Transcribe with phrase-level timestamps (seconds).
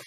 [0.00, 0.06] I'm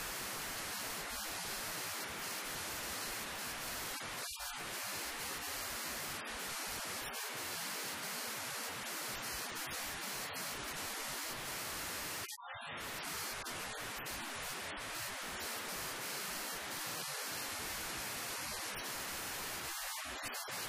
[20.53, 20.65] Thank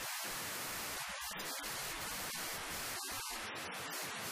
[4.26, 4.31] you.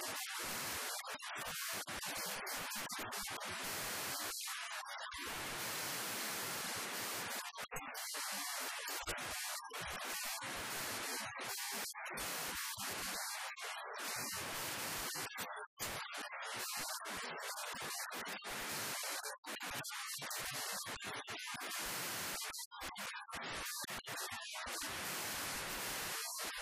[0.00, 0.06] you